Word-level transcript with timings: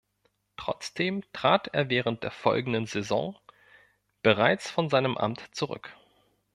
Trotzdem 0.57 1.21
trat 1.31 1.67
er 1.73 1.91
während 1.91 2.23
der 2.23 2.31
folgenden 2.31 2.87
Saison 2.87 3.37
bereits 4.23 4.67
von 4.71 4.89
seinem 4.89 5.15
Amt 5.15 5.47
zurück. 5.53 5.95